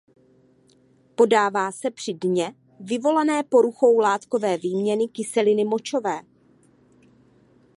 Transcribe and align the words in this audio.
Podává 1.15 1.71
se 1.71 1.91
při 1.91 2.13
dně 2.13 2.55
vyvolané 2.79 3.43
poruchou 3.43 3.99
látkové 3.99 4.57
výměny 4.57 5.07
kyseliny 5.07 5.65
močové. 5.65 6.21